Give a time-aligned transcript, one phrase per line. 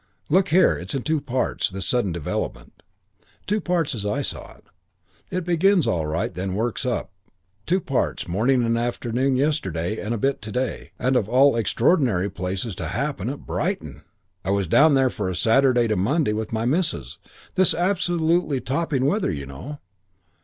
[0.31, 2.81] "Look here, it's in two parts, this sudden development.
[3.45, 4.57] Two parts as I saw
[5.31, 5.45] it.
[5.45, 7.11] Begins all right and then works up.
[7.67, 10.89] Two parts morning and afternoon yesterday and a bit to day.
[10.97, 13.87] And of all extraordinary places to happen at Brighton.
[13.87, 14.09] "Yes, Brighton.
[14.45, 17.19] I was down there for a Saturday to Monday with my Missus.
[17.53, 19.77] This absolutely topping weather, you know.